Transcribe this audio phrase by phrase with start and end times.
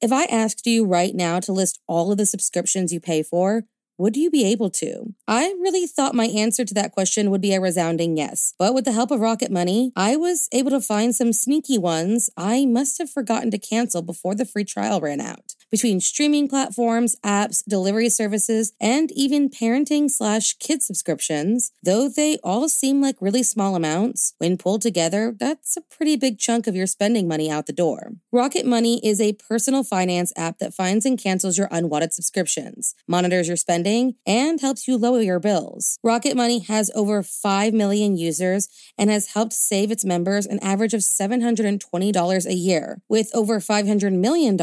[0.00, 3.64] If I asked you right now to list all of the subscriptions you pay for,
[3.98, 5.12] would you be able to?
[5.26, 8.54] I really thought my answer to that question would be a resounding yes.
[8.60, 12.30] But with the help of Rocket Money, I was able to find some sneaky ones
[12.36, 17.16] I must have forgotten to cancel before the free trial ran out between streaming platforms,
[17.24, 21.72] apps, delivery services, and even parenting slash kid subscriptions.
[21.82, 26.38] Though they all seem like really small amounts, when pulled together, that's a pretty big
[26.38, 28.12] chunk of your spending money out the door.
[28.32, 33.48] Rocket Money is a personal finance app that finds and cancels your unwanted subscriptions, monitors
[33.48, 35.98] your spending, and helps you lower your bills.
[36.02, 40.94] Rocket Money has over 5 million users and has helped save its members an average
[40.94, 44.56] of $720 a year, with over $500 million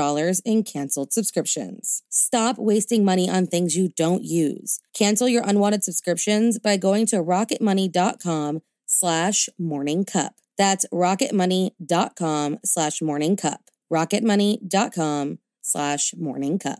[0.46, 2.04] in canceled canceled subscriptions.
[2.10, 4.80] Stop wasting money on things you don't use.
[4.94, 10.36] Cancel your unwanted subscriptions by going to rocketmoney.com slash morning cup.
[10.58, 13.62] That's rocketmoney.com slash morning cup.
[13.92, 16.80] rocketmoney.com slash morning cup.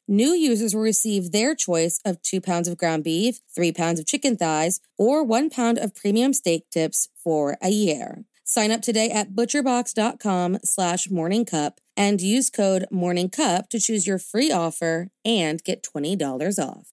[0.11, 4.05] New users will receive their choice of two pounds of ground beef, three pounds of
[4.05, 8.25] chicken thighs, or one pound of premium steak tips for a year.
[8.43, 14.51] Sign up today at butcherbox.com slash morningcup and use code morningcup to choose your free
[14.51, 16.89] offer and get $20 off.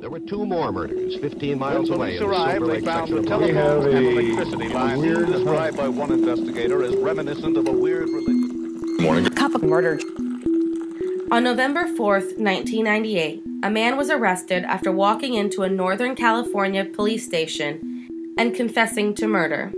[0.00, 2.18] There were two more murders 15 miles when away.
[2.18, 7.56] police arrived, they found the telephones and electricity lines described by one investigator as reminiscent
[7.56, 8.96] of a weird religion.
[9.00, 9.24] Morning.
[9.26, 10.00] Cup of murder.
[11.28, 17.26] On November 4th, 1998, a man was arrested after walking into a Northern California police
[17.26, 19.72] station and confessing to murder.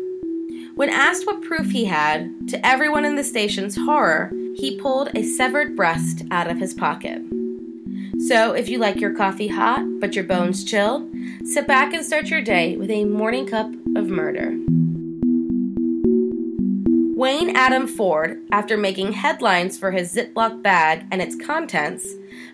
[0.74, 5.22] When asked what proof he had, to everyone in the station's horror, he pulled a
[5.22, 7.22] severed breast out of his pocket.
[8.26, 11.08] So, if you like your coffee hot but your bones chill,
[11.44, 14.54] sit back and start your day with a morning cup of murder.
[17.18, 22.06] Wayne Adam Ford, after making headlines for his Ziploc bag and its contents,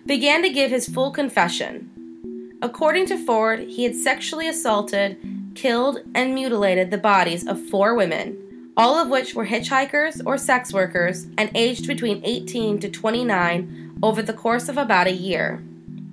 [0.07, 2.57] began to give his full confession.
[2.63, 5.19] According to Ford, he had sexually assaulted,
[5.53, 10.73] killed, and mutilated the bodies of four women, all of which were hitchhikers or sex
[10.73, 15.63] workers and aged between 18 to 29 over the course of about a year.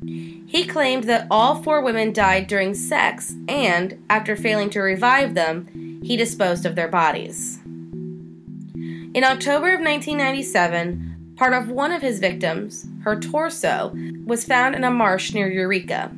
[0.04, 6.00] He claimed that all four women died during sex and, after failing to revive them,
[6.04, 7.61] he disposed of their bodies.
[9.14, 14.84] In October of 1997, part of one of his victims, her torso, was found in
[14.84, 16.10] a marsh near Eureka.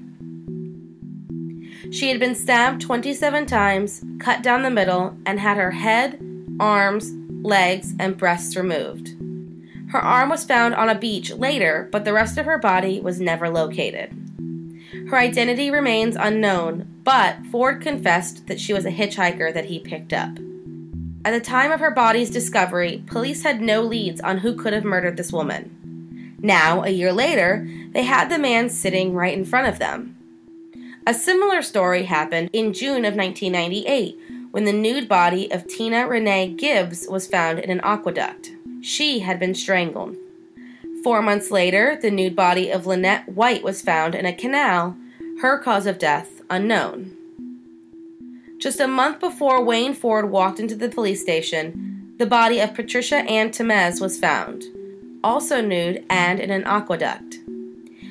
[1.90, 6.20] She had been stabbed 27 times, cut down the middle, and had her head,
[6.60, 7.10] arms,
[7.42, 9.16] legs, and breasts removed.
[9.90, 13.20] Her arm was found on a beach later, but the rest of her body was
[13.20, 14.16] never located.
[15.10, 20.12] Her identity remains unknown, but Ford confessed that she was a hitchhiker that he picked
[20.12, 20.38] up.
[21.24, 24.84] At the time of her body's discovery, police had no leads on who could have
[24.84, 26.36] murdered this woman.
[26.38, 30.16] Now, a year later, they had the man sitting right in front of them.
[31.06, 34.18] A similar story happened in June of 1998
[34.50, 38.52] when the nude body of Tina Renee Gibbs was found in an aqueduct.
[38.82, 40.16] She had been strangled.
[41.02, 44.96] Four months later, the nude body of Lynette White was found in a canal,
[45.40, 47.16] her cause of death unknown.
[48.64, 53.16] Just a month before Wayne Ford walked into the police station, the body of Patricia
[53.16, 54.64] Ann Tamez was found,
[55.22, 57.40] also nude and in an aqueduct.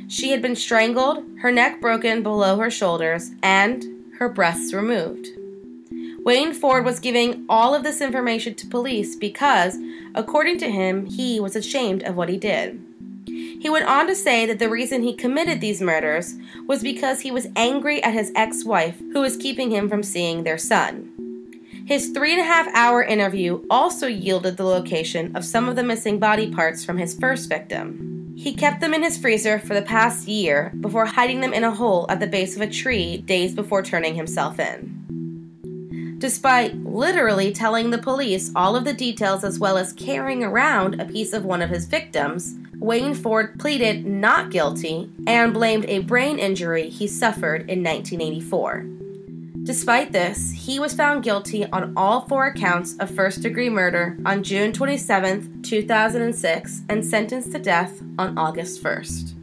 [0.08, 3.84] She had been strangled, her neck broken below her shoulders, and
[4.20, 5.28] her breasts removed.
[6.20, 9.80] Wayne Ford was giving all of this information to police because,
[10.14, 12.80] according to him, he was ashamed of what he did.
[13.64, 16.36] He went on to say that the reason he committed these murders
[16.68, 20.44] was because he was angry at his ex wife who was keeping him from seeing
[20.44, 21.14] their son.
[21.86, 25.84] His three and a half hour interview also yielded the location of some of the
[25.84, 28.34] missing body parts from his first victim.
[28.36, 31.74] He kept them in his freezer for the past year before hiding them in a
[31.74, 34.93] hole at the base of a tree days before turning himself in.
[36.24, 41.06] Despite literally telling the police all of the details as well as carrying around a
[41.06, 46.40] piece of one of his victims, Wayne Ford pleaded not guilty and blamed a brain
[46.40, 48.86] injury he suffered in 1984.
[49.64, 54.44] Despite this, he was found guilty on all four accounts of first degree murder on
[54.44, 59.43] June 27, 2006, and sentenced to death on August 1st.